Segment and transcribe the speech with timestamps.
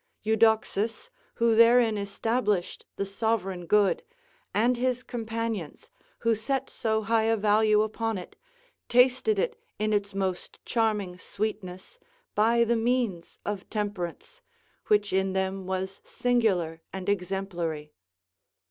[0.25, 4.01] Euxodus, who therein established the sovereign good,
[4.51, 5.89] and his companions,
[6.21, 8.35] who set so high a value upon it,
[8.89, 11.99] tasted it in its most charming sweetness,
[12.33, 14.41] by the means of temperance,
[14.87, 17.93] which in them was singular and exemplary.